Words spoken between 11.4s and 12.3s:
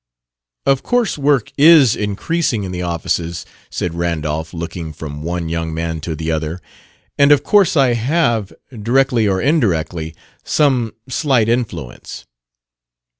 'influence.'"